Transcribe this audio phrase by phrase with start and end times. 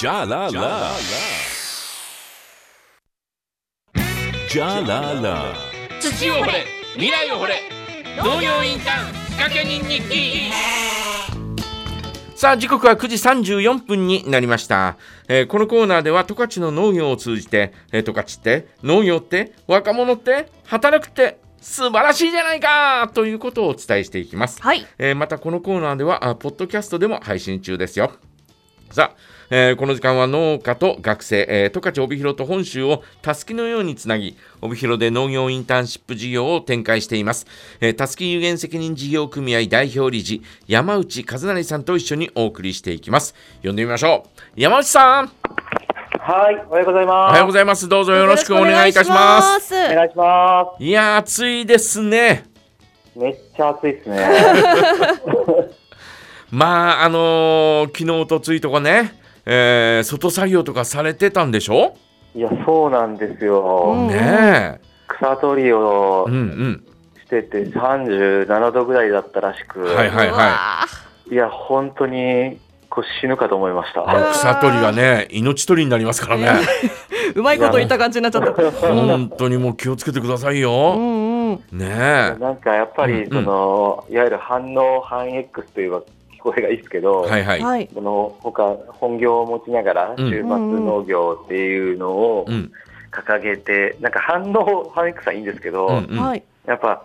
[0.00, 0.96] Ja la la.
[4.54, 5.54] Ja la la.
[6.00, 6.64] 土を掘れ
[6.94, 7.54] 未来を掘れ
[8.16, 10.50] 農業インターン仕掛け人日記
[12.34, 13.16] さあ時刻は9時
[13.54, 14.96] 34分になりました、
[15.28, 24.84] えーこのコーナーでは十勝の農業を通じてえー十勝って農業って若者って働くって素晴らしいじゃないかということをお伝えしていきます、はい。
[24.98, 28.12] えーまたこのコーナーではあポッドキャストでも配信中ですよ
[28.92, 29.16] さあ、
[29.48, 37.46] えーこの時間は農家と学生、えー十勝帯広と本州をたすきのようにつなぎ帯広で農業インターンシップ事業を展開しています。
[37.80, 43.34] えーたすき有限責任事業組合代表理事山内和成さんと一緒にお送りしていきます。
[43.64, 44.60] 呼んでみましょう。
[44.60, 45.32] 山内さん。
[46.20, 47.32] はい、おはようございおます。
[47.32, 47.88] はようございます。
[47.88, 49.74] どうぞよろしくお願いいたします。
[49.74, 52.44] お願いしまいやー暑いですね。
[53.14, 53.18] す。
[53.18, 54.28] めっちゃ暑いですね。
[56.52, 59.14] まああのー昨日とついとかね、
[59.46, 61.96] えー外作業とかされてたんでしょ？
[62.34, 63.94] いや、そうなんですよ。
[63.96, 64.08] うん。
[64.08, 66.84] ね草取りをえうんうん。
[67.24, 70.86] してて37度ぐらいだったらしく、はいはいうはわ
[71.30, 72.58] いや、本当に
[72.90, 74.00] こう死ぬかと思いました。
[74.00, 76.48] の草取りがね命取りになりますからね。
[76.50, 78.52] ー うまいこと言った感じになっちゃった。
[78.52, 81.54] 本当にもう気をつけてくださいうよんうん。
[81.72, 82.36] ねえ。
[82.38, 83.44] なんかやっぱりうんうん。
[83.44, 86.02] その、いわゆる反応反 X といえば
[86.42, 87.88] 聞こえがいいですけど、はいはいはい。
[87.94, 92.72] その他本業を持ちながらうん週末農業っていうのをうん
[93.12, 96.42] 掲げて、なんか反応反 X はいいんですけど、うんうんはい。
[96.66, 97.04] やっぱ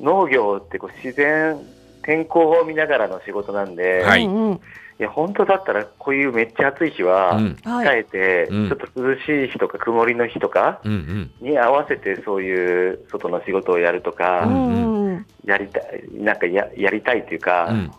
[0.00, 1.56] 農業ってこう自然
[2.02, 4.60] 天候を見ながらの仕事なんで、、はいいうんうん。
[4.98, 7.38] や本当だったらこういうめっちゃ暑い日は。
[7.38, 15.26] 控えて、うんちょっと涼しい日とか曇りの日とかうんうんに合わせてそういう外の仕事をやるとか、うんうんうん。
[15.44, 17.90] やりたいなんかややりたいというか、うん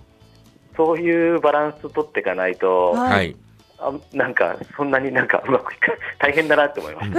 [0.79, 3.35] そういうバランスを取っていかないと、はいはい
[3.81, 7.09] あなんかそんなになんかうまくいか大変だなって思います。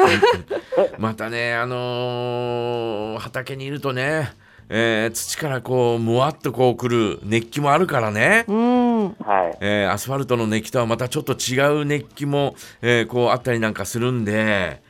[1.01, 4.31] またねあのー畑にいるとね
[4.69, 9.05] えー土からこうむわっとこうくる熱気もあるからねうん。
[9.05, 14.83] はいえーアスファルトの熱気とはまたちょっと違う熱気も、えーこうあったりなんかするんで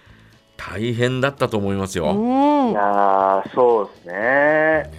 [0.56, 2.06] 大変だったと思いますよ。
[2.12, 2.74] うんい。
[2.74, 4.12] やーそうですね。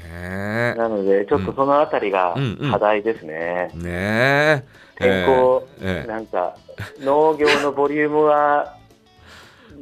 [0.10, 2.58] ねなので、ちょっとそのあたりがうん。
[2.60, 2.72] うん。
[2.72, 3.72] 課題ですね。
[3.74, 4.64] えねえ。
[4.96, 6.56] 天候、えーえーなんか、
[7.00, 8.78] 農業のボリュームは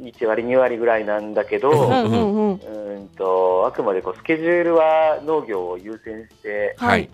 [0.00, 7.08] 1割、2割ぐらいなんだけど、ううんとあくまでこうスケジュールは農業を優先して、はい。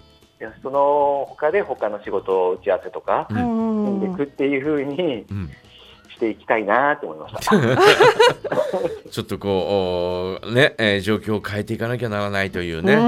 [0.62, 4.00] その他で他の仕事を打ち合わせとか、うん。
[4.00, 5.50] でいくっていうふうにうん
[6.16, 7.40] していきたいなと思いました。
[9.10, 13.00] ちょっとこうね、えー状況を変えていかなきゃならないというね、うん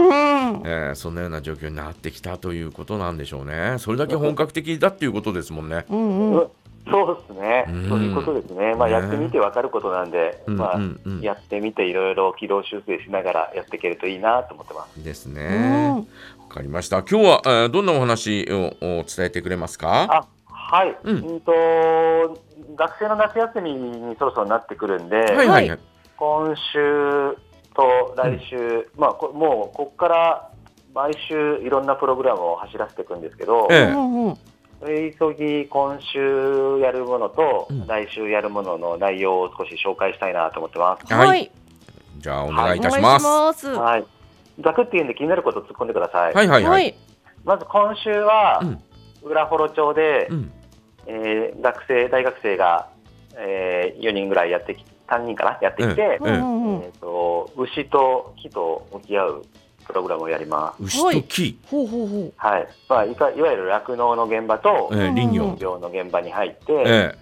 [0.65, 3.75] えーそんなような状況になってきたということなんでしょうね。
[3.79, 5.85] それだけ本格的だっていうことですもんね。
[5.91, 6.47] うんうん。
[6.91, 15.05] そうですね、うんそういうことですね、まあ、ねやってみて分かることなんで、うんまあうんうんやってみて、いろいろ軌道修正しながらやっていけるといいなと思ってます。
[15.05, 15.89] ですうね。
[15.91, 16.05] んわ
[16.49, 16.99] かりました。
[17.03, 20.07] 今日は、えーどんなお話をお伝えてくれますか？
[20.11, 21.53] あはい、ううんん、と
[22.77, 25.79] 学生の夏休みにそろそろなってくるんで、はいはいはい。
[26.17, 27.37] 今週
[27.75, 30.51] と来週、まあ、こもうここから
[30.95, 34.37] 毎週いろんなプログラムを走らせていくんですけど、ええうんうん。
[34.81, 41.13] 急ぎ今週やるものと、うん来週やるものの内容を少し紹介したいなと思ってます。
[41.13, 41.51] はいはい。
[42.19, 43.19] じゃあお願いいたしま
[43.55, 43.69] す。
[43.69, 44.05] はい。
[44.61, 46.35] ざくって言うんで気になること突っ込んでください。
[46.35, 46.71] はいはいは。
[46.71, 46.95] はいい。
[47.45, 48.83] まず今週は、うん
[49.23, 50.53] 浦幌町で、うん
[51.09, 52.89] えー学生、大学生が、
[53.37, 55.59] え4人ぐらいやってき、3人かな？
[55.63, 56.83] やってきて、うん。
[56.83, 59.43] えー、と牛と木と向き合う
[59.87, 60.83] プログラムをやります。
[60.85, 62.69] 牛と木、ほうほうほはい。
[62.89, 67.19] まあ、いかいわゆる酪農の現場とえ、ー林業の現場に入って、え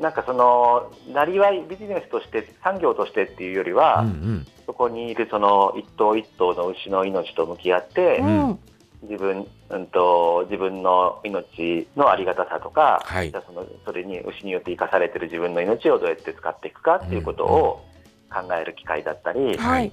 [0.00, 8.24] なんかその、なりわい、ビジネスとして、産業としてっていうよりえは、うんうんそこにいるその一頭一頭の牛の命と向き合って、う。
[8.24, 8.58] うん。
[9.02, 17.84] 自分、うんと、自分の命のありがたさとか、はいじゃあそのそれに牛によって生かされている自分の命をどうやって使っていくかっていうことを
[18.30, 19.92] 考える機会だったり、はい。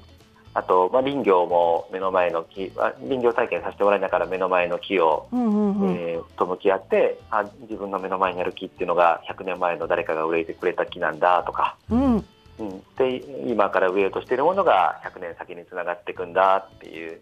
[0.56, 5.96] あと、まあ、林業も目の前の木、あ林業体験させてもらいながら目の前の木を、うんうんうん。
[5.96, 12.26] えーと向き合ってあ、自分の目の前にある木っていうのが100年前の誰かが植えてくれた木なんだとか、うん。
[12.60, 13.18] うん、で
[13.48, 17.20] 今から植えようとしているものが100年先につながっていくんだっていう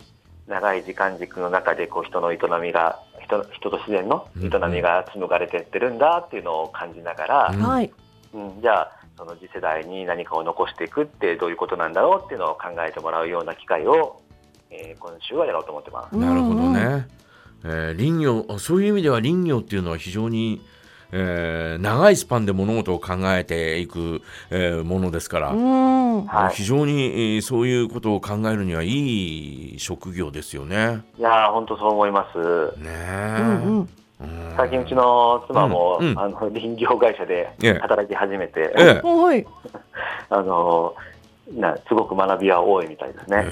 [0.48, 7.92] 長い時間軸の中でこう人の営みが人人と自然の営みが紡がれていってるんだっていうのを感じながら、うんはい。
[8.34, 14.22] うん、じゃあその次世代に何かを残していくってどういうことなんだろうっていうのを考えてもらうような機会を、
[14.70, 16.18] えー今週はやろうと思ってます。
[16.18, 16.56] なるほど。
[16.56, 17.08] ね。
[17.64, 20.62] えー林業あそういう意味では林業っていうのは非常に、
[21.12, 25.52] えー長いスパンで物事を考えていく、えーものですから、
[26.52, 31.02] 非常にえーそういうことを考えるにはいい職業ですよね。
[31.18, 32.38] いやー、本当そう思います。
[32.38, 32.44] ね
[32.84, 33.42] うえ。
[33.42, 33.80] んうん。
[33.80, 33.88] うん
[34.56, 39.46] 最近うちの妻も、うんうんあの林業会社でええ働き始めて、ええはい。
[40.30, 40.94] あの
[41.56, 43.46] なすごく学びは多いみたいですね。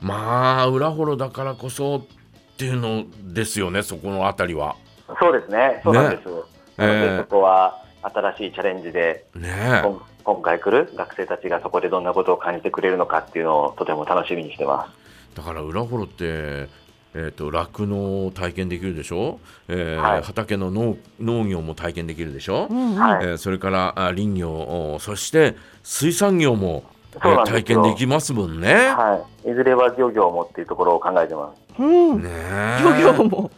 [0.00, 4.76] まあ裏幌だからこそっていうのですよねそこのあたりは。
[5.20, 6.28] そうですね、そうなんです。
[6.28, 6.44] なので、
[6.78, 9.82] ええそこは新しいチャレンジで、ね
[10.24, 14.90] 今回来る学生たちがそこでどんなことを感じてくれるのかっていうのをとても楽しみにしてま
[15.34, 22.94] だから裏幌って、えー、と酪農を体験できるでしょ、えーはい畑の農農業も体験できるでしょ、うん。
[22.94, 23.24] はい。
[23.24, 26.84] えーそれからあ林業おそして水産業も、
[27.16, 28.74] えー体験できますもんね。
[28.74, 29.50] はい。
[29.50, 31.82] いずれは漁業もっていうところを考えてます。
[31.82, 32.22] うん。
[32.22, 33.50] ねえ漁業も。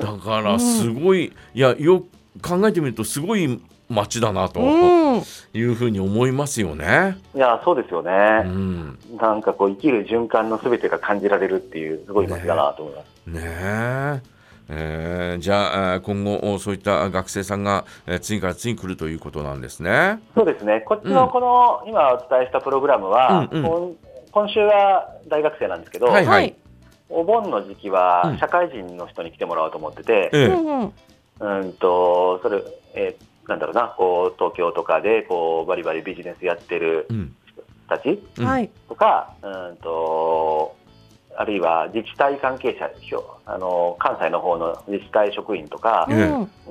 [0.00, 2.00] だからすごい、いやよ
[2.40, 5.22] く考えてみるとすごい町だなとうん。
[5.52, 7.16] いうふうに思いますよね。
[7.34, 8.10] いや、そうですよね。
[8.44, 13.26] うん、なんかこう、生きる循環のすべてが感じられるっていう、すごい街だなと思います。
[13.26, 14.22] ねえ
[14.66, 20.20] えーじゃあえー今後おそういった学生さんが、えー次から次に来るということなんですね。
[20.34, 20.82] そうですね。
[20.86, 23.90] こっちうんのこの、今お伝えしたプログラムは、うんうん今
[24.32, 26.56] 今週は大学生なんですけど、はいはい。
[27.08, 27.94] お盆の時期うん。
[27.94, 30.90] は社会人の人に来てもらおうと思ってて、ええ。
[31.40, 32.62] うんと、それ、
[32.94, 37.34] えーなんだろうな、こう、東京とかで、こう、バリバリビジネスやってるうん。
[37.52, 38.46] 人たちうん。
[38.46, 38.70] はい。
[38.88, 40.74] とか、うんと、
[41.36, 42.90] あるいは自治体関係者、
[43.44, 46.16] あの、関西の方の自治体職員とか、ええ。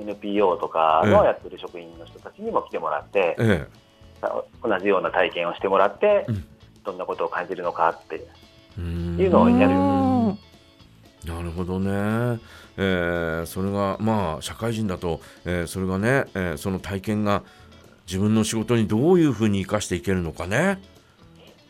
[0.00, 0.08] うん。
[0.08, 3.68] NPO とかのやってる職員の人たちにも来てもらって、え
[4.62, 6.44] 同じような体験をしてもらって、うん。
[6.84, 8.26] どんなことを感じるのかってえ
[8.78, 9.16] うん。
[9.20, 9.76] いうのをやる。
[9.78, 10.23] うん
[11.26, 12.40] なるほどね。
[12.76, 17.42] えーそれがまあ社会人だと、えーそれがね、えーその体験が
[18.06, 20.82] 自分の仕事にどういうふうに生かしていけるのかね。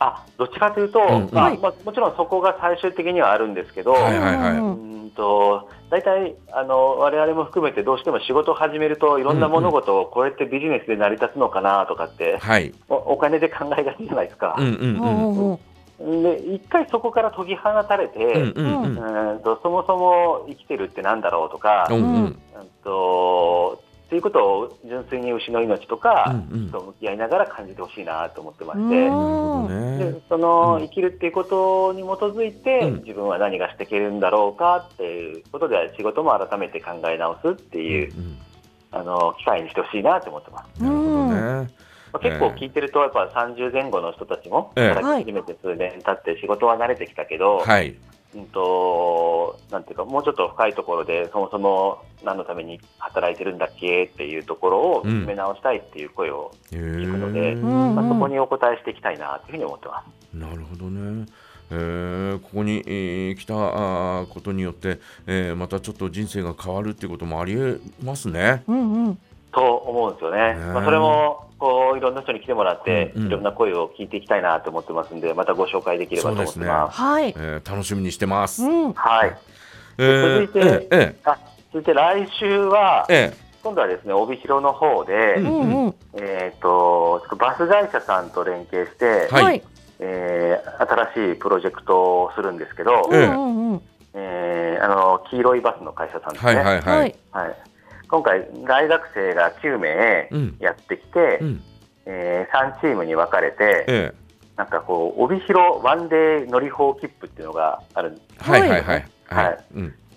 [0.01, 12.75] あどっちかというと、うんまあはいまあもちろんそこが最終的にはあるんですけど、はいはいはいうんうんと大体あの、我々も含めてどうしても仕事を始めると、いろんな物事をこうやってビジネスで成り立つのかなとかって、はい。
[12.89, 14.67] おお金で考えがちじゃないですかうん。
[14.67, 14.99] うんうん。
[14.99, 15.59] うんうん
[15.99, 22.37] で一回そこから解き放たれて、うんとそもそも生きてるってなんだろうとか、うん
[22.82, 26.70] とっていうことを純粋に牛の命とか、うんうん。
[26.70, 30.20] と向き合いながら感じてほしいなと思ってまして、で。
[30.29, 30.82] そのうん。
[30.82, 33.02] 生きるっていうことに基づいて、うん。
[33.02, 38.12] 自分は何がしていけるんだろうかっていうことで仕事も改めて考え直すっていう、
[38.93, 40.82] あの機会にしてほしいなと思ってます。
[40.82, 41.26] なるほど
[41.62, 41.70] ね。
[42.14, 47.96] まあ結構聞いてると、やっぱ30前後の人たちも、ええ働き始めて数年経って仕事は慣れてきたけど、はい。
[48.37, 56.82] うんと、なんていうか、もうちょっと深いところで、そもそも何のために働いてるんだっけっていうところを見つめ直したいっていう声を、へく
[57.19, 57.52] のでえ。
[57.55, 60.37] うんまあ、そこにお答えしていきたいなというふうに思ってます。
[60.37, 61.26] なるほどね。
[61.70, 68.62] えーここに、えー来たことによって、えーまたちょっと人生が変わるっていうこともありえますね。
[68.69, 69.19] うんうん。
[69.55, 70.55] と思うんですよね。
[70.55, 77.01] ねまあ、それも、こう、いろんな人に来てもらって、うんうんいろんな声を聞いていきたいなと思ってますんで、またご紹介できればと思ってます。
[77.01, 77.35] はい。
[77.37, 78.62] えー楽しみにしてます。
[78.62, 78.93] うん。
[78.93, 79.37] はい。
[79.99, 81.39] えー続いてえあ、
[81.73, 83.06] 続いて来週は
[83.62, 85.95] 今度はですね、帯広の方で、うんうんうん。
[86.14, 89.52] えっ、と、ちょっとバス会社さんと連携して、は。
[90.00, 90.75] えー
[91.14, 93.83] 新しいプロジェクトをするんですけど、ええうんうん。
[94.14, 96.52] えーあの、黄色いバスの会社さんですね。
[96.52, 97.14] ーはいはいはい。
[97.31, 97.57] はい。
[98.04, 101.62] はい今回、大学生が9名うんやってきて、うん。
[102.06, 104.14] え3チームに分かれて、え
[104.56, 108.25] なんかこう、帯広ワンデー乗り放切符っていうのがあるんです。
[108.38, 109.06] ーはいはいはい。
[109.26, 109.58] ははい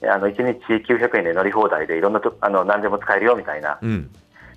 [0.08, 4.12] あの1日900円で乗り放題でいろんなとあの何でも使えるよみたいな、うん。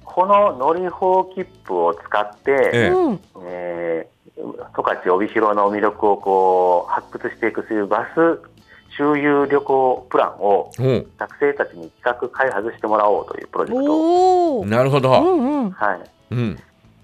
[0.05, 3.21] この乗り放切符を使って、ええうん。
[3.43, 8.41] えー十勝帯広の魅力をこう発掘していくというバス
[9.01, 10.71] 周遊旅行プランを
[11.17, 15.23] 学生たちに企画開発してもらおうというプロジェクトなるほど。
[15.23, 15.71] んうん。
[15.71, 16.59] はい、うん。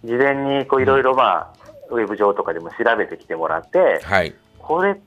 [0.05, 1.55] 事前にこういろいろまあ
[1.91, 4.35] ウェブ上とかでも調べてきてもらってはい。
[4.59, 5.01] これ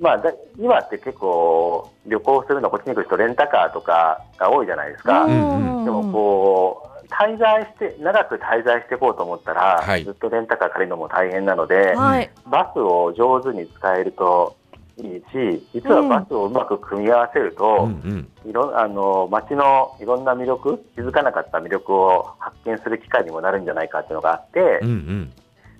[0.00, 12.30] まあだ今って結構旅行するのこっちに来る人レンタカーとかが多いじゃないですか、んでもこう滞在して長く滞在していこうと思ったら、はいずっとレンタカー借りるのも大変なので、はい。
[12.46, 14.56] バスを上手に使えると
[14.98, 18.00] いいし、実はバスをうまく組み合わせるうと、ん
[18.44, 18.50] うん。
[18.50, 25.32] いろあの街のいろんな魅力、気づかなかった魅力を発見する機会にもなるんじゃないかっていうのがあって、うんうん。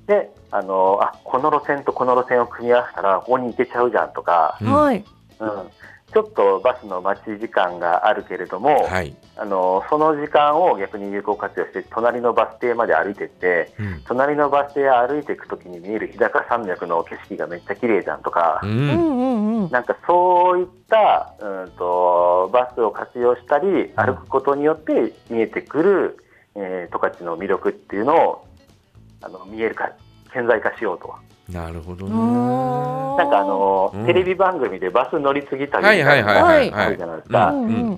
[0.06, 5.04] であのあこの路線とこの路線を組み合わせたら、ここに行けちゃうじゃんとか、うんはい。
[5.40, 5.48] うん、
[6.12, 9.14] ちょっとバスの待ち時間があるけれども、はい。
[9.36, 14.02] あのその時間を逆に有効活用して隣のバス停まで歩いてってうん。
[14.06, 19.70] 隣のバス停歩いていくときに見える日高山脈の景色がめっちゃ綺麗じゃんとか、うん。
[19.70, 26.24] なんかそういった、うん、とバスを活用したり歩くことによって見えてくる、
[26.54, 28.48] えー十勝の魅力っていうのを
[29.20, 29.92] あの見えるか
[30.32, 31.14] 顕在化しようと。
[31.52, 32.12] なるほどね。
[32.14, 36.96] なんかあの、うんテレビ番組でバス乗り継ぎ旅みたはいいはいなはいはいのがあるはい。
[36.98, 37.54] じゃないですか。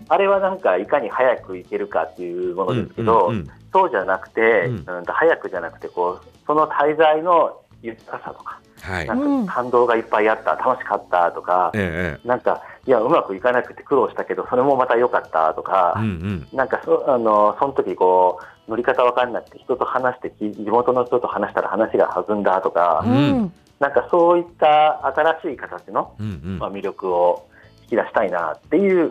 [0.09, 9.15] あれはなんかいかに早く行けるかっていうものですけど、うんうんそうじゃなくて、ううん早くじゃなくてこう、その滞在の豊かさとか、はいな。
[9.15, 16.03] んか感動がいっぱいあった、楽しかったとか、ええなんか、いや、うまくいかなくて苦労したけど、それもまた良かったとかええ。
[16.03, 26.27] う、んなんかそ、あの、その時こう、乗り方わかんなくて、人と話して、き地元の人と話したら話が弾んだとか、うんうんなんかそういった新しい形の、うん。
[26.27, 27.49] うんまあ、魅力を
[27.85, 29.11] 引き出したいなっていう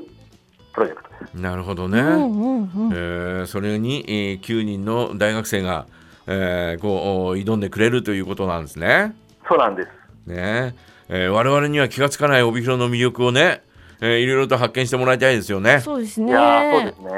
[0.73, 1.31] プロジェクトです。
[1.33, 1.41] うん。
[1.41, 1.99] なるほどね。
[1.99, 5.87] うんうんうんえーそれに、えー9人の大学生が、
[6.27, 9.15] えーこう挑んでくれるということなんですね。
[9.49, 9.89] そうなんです。
[10.29, 10.75] ね
[11.09, 13.63] えー我々には気がつかない帯広の魅力をね、
[13.99, 15.79] えーいろいろと発見してもらいたいですよね。
[15.79, 17.11] そうですいやーそうねですね。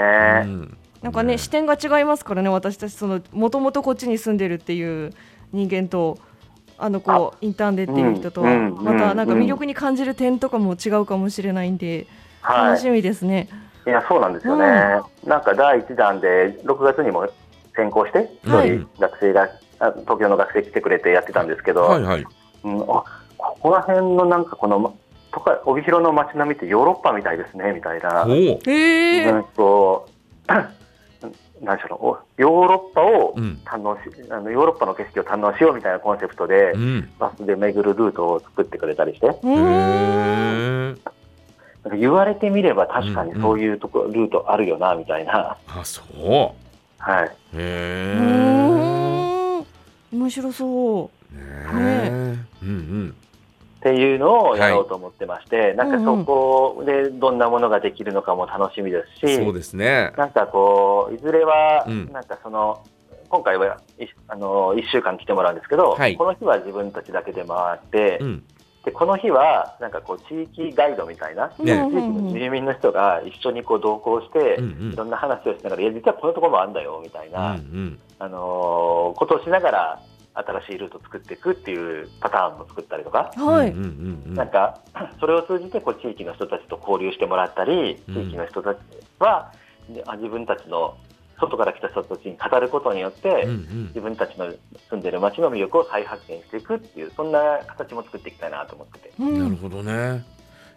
[0.46, 5.12] うんなんかね視点が違いますからね私たちそのもともとこっちに住んでるっていう
[5.52, 6.20] 人間と
[6.78, 12.06] あのこうインターンでっていう人とはうんうんまたなんか魅力に感じる点とかも違うかもしれないんで
[12.42, 12.68] はい。
[12.70, 13.50] 楽しみですね。
[13.86, 14.66] いや、そうなんですよね。
[15.26, 17.28] なんか第1弾で6月にも
[17.76, 19.50] 先行して、一はい人学生が、あ
[20.02, 22.26] 東京の学生来てくれてやってたんですけど、はいはい。
[22.64, 22.86] うん、あ
[23.38, 24.96] ここら辺のなんかこの、
[25.32, 28.34] とか帯広の街並みってヨーロッパみたいですねみたいな、おお。
[28.34, 30.08] へえうんと、
[31.62, 33.60] 何でしょうおヨーロッパをうん。
[33.66, 37.10] 堪能し、あのヨーロッパの景色を堪能しようみたいなコンセプトでう、ん。
[37.18, 39.58] バスで巡るルートを作ってくれたりして、うへん
[40.92, 40.96] え。
[41.84, 46.52] なんか言われてみれば確かにそういうとこ、ルートあるよなみたいな、あ、そう。
[47.00, 47.26] はい。
[47.26, 48.81] へえ。
[50.14, 51.36] うん面白そう。
[51.36, 51.42] ね
[51.74, 52.10] え。
[52.64, 53.16] うんうん。
[53.80, 60.14] っていうのをやろうと思ってまして、なんかそこでどんなものができるのかも楽しみですし、そうですね。
[60.18, 62.84] なんかこう、いずれはうん、なんかその、
[63.30, 68.44] 今回はいあの1週間来てもらうんですけど、はいこの日は自分たちだけで回って、うん。
[68.84, 77.34] でこの日はなんかこう地域ガイドみたいな、ねうん地域の住民の人が一緒にこう同行して、うんいろんな話をしながら、いや、実はこのところもあるんだよみたいうん。
[77.34, 80.02] な、うんあのーことをしながら、
[80.34, 83.46] 新しいルートを作っていくっていうパターンも作ったりとか、うん。
[83.46, 83.76] はい。
[84.34, 84.80] なんか、
[85.20, 88.78] それを通じてこう地域の人たちと交流してもらったり、うん地域の人たち
[89.20, 89.52] は、
[89.90, 90.96] であ自分たちの
[91.42, 94.52] 外から来た人たちに語ることによって、うんうん自分たちの
[94.90, 100.24] 住んでる街の魅力を再発見していくっていう、そんな形も作っていきたいなと思ってて、うなんるほどね。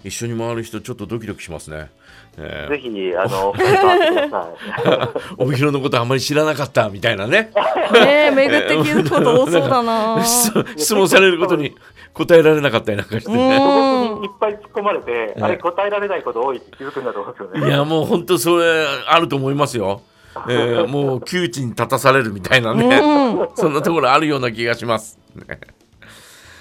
[0.05, 1.91] 一緒に回る人ちょっとドキドキしますね。
[2.37, 4.85] え ぜひ、あの、二人と会ってください。
[4.85, 7.51] ー、帯広のことあんまり知らなかったみたいなね。
[7.93, 10.23] ねえ巡って聞くこと多そうだな。
[10.25, 11.75] 質 質問されることに
[12.13, 13.59] 答えられなかったりなんかしてうね。
[13.59, 17.69] んいっぱい突っ込まれて、あれ答えられないこと多いって気づくんだと思うんですよね。
[17.69, 20.03] いやもう本当それあると思いますよ。
[20.49, 25.19] えー、もう窮地に立たされるみたいなね、うんそんなところあるような気がします。
[25.35, 25.61] ね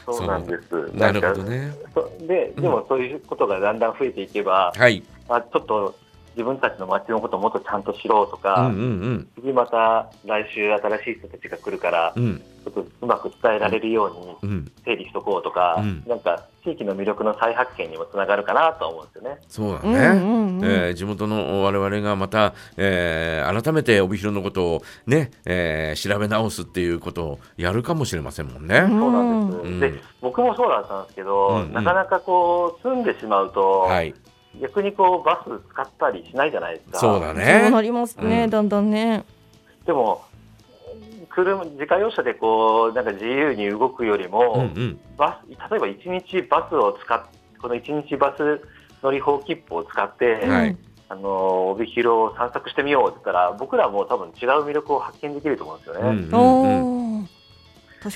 [0.06, 0.98] そうなんです。
[0.98, 1.74] なるほどね。
[1.94, 5.04] そで、でもそういうことがだんだん増えていけば、はい。
[5.30, 5.96] あちょっと
[6.36, 14.06] 自分たちの街のことをもっとちゃんと知ろうとうんか、うん次また来週新しい人たちが来るから、うんうんちょっとうまく伝えられるよ
[14.42, 14.72] うにうん。
[14.86, 19.38] 整理しとこうとか、うんなんか地域の魅力の再発見にもつながるかなと思うんですよね。
[19.50, 20.00] そうだうんね。
[20.00, 28.78] うんうんえー地元の我々がまた、えー改めて帯広のことをね、えー調べ直すっていうことをやるかもしれませんもんね。
[28.80, 29.60] そうなんです。
[29.60, 34.14] うんで、僕もそうだったんですけど、うんうんなかなかこう住んでしまうと、はい。
[34.62, 37.00] 逆にこうバス使ったりしないじゃないですか。
[37.00, 37.70] そうそうだね。
[37.70, 39.24] なりますね、うんだんだんね。
[39.86, 40.24] でも
[41.30, 45.00] 車自家用車でこうなんか自由に動くよりも、うんうん。
[45.18, 47.24] バス例えば1日バスを使っ
[47.60, 48.62] この1日バス
[49.02, 50.78] 乗り放切符を使って、はい
[51.10, 56.00] あの帯広を散策してみようって言ったら僕らも多分違う魅力を発見できると思うんですよね。
[56.02, 57.03] うんうんうん。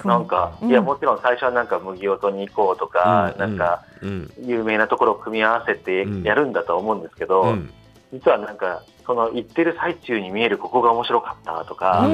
[0.05, 0.69] なんか、うん。
[0.69, 3.39] いやもちろん最初はなんか麦音に行こうとか、うん。
[3.39, 4.31] なんかうん。
[4.41, 6.23] 有名なところを組み合わせてうん。
[6.23, 7.71] やるんだと思うんですけど、うん。
[8.13, 12.07] 実はなんかその行ってる最中に見えるここが面白かったとか、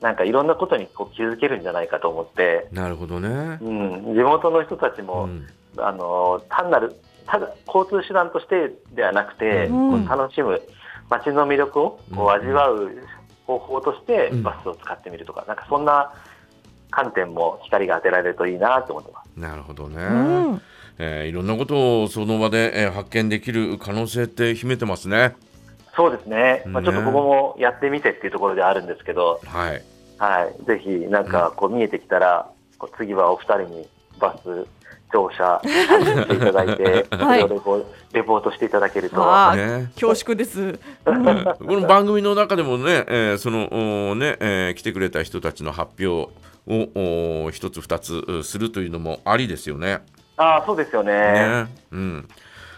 [0.00, 3.58] なんかいろんなことにこう気づけるんじゃないかと思って、なるほどね。
[3.60, 5.46] うん、地元の人たちうも、ん。
[5.78, 6.94] あの単なる
[7.26, 10.06] ただ交通手段としてではなくて、うん。
[10.06, 10.60] こう楽しむ
[11.10, 12.90] 街の魅力をこう味わう
[13.46, 14.42] 方法としてうん。
[14.42, 16.12] バスを使ってみるとか、なんかそんな
[16.90, 19.40] 観点も光が当てられるといいなと思ってます。
[19.40, 19.96] なるほどね。
[20.02, 20.62] うん。
[20.98, 25.36] えーいろんなことをその場で、えー発見できる可能性って秘めてますね。
[25.96, 29.82] そうですね、まあ、ねちょっとここもやってみてっていうところであるんですけど、はい。
[30.18, 33.88] はい、ぜひなんかこう見えてきたら、こう次はお二人に
[34.18, 34.66] バス
[35.12, 40.78] 乗車していただいて、 はいレポレポートしていただけると、ああ、ね恐縮です。
[41.04, 43.68] この番組の中でもね、えーその
[44.10, 46.32] おね、えー来てくれた人たちの発表
[46.66, 50.00] をお一つ二つうするというのもありですよね。
[50.36, 51.66] ああそうですよねね。
[51.92, 52.28] うん。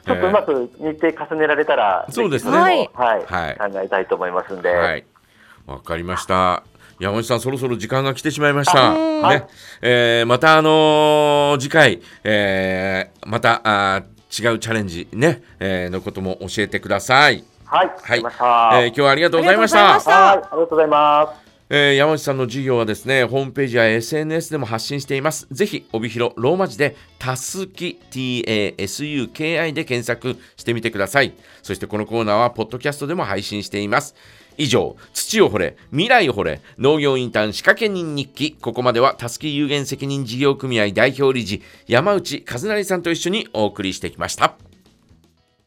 [0.06, 3.16] ちょっとうまく日程重ねられたら、そうですねはいは
[3.50, 5.04] い考えたいと思いますんで、はい。
[5.66, 6.62] わかりました。
[6.98, 8.90] 山内さん、そろそろ時間が来てしまいました。
[8.90, 9.46] あはいね、
[9.82, 17.44] えーまた、あのー次回、えーまたあー違うチャレンジね、えーのことも教えてください。
[17.64, 18.70] はい、わかりました。
[18.80, 20.08] えー今日はありがとうございましありがとうございまたし。
[20.08, 21.47] はい、ありがとうございます。
[21.70, 25.46] えー山内さんの授業はですね、ホームページや SNS でも発信しています。
[25.50, 31.34] ぜひ、帯広ローマ字で、たすき、TASUKI で検索してみてください。
[31.62, 34.14] そしてこのコーナーは、ポッドキャストでも配信しています。
[34.56, 38.56] 以上、土を掘れ、未来を掘れ、農業インターン仕掛け人日記。
[38.58, 44.56] ここまでは、たすき有限責任事業組合代表理事、山内和成さんと一緒にお送りしてきました。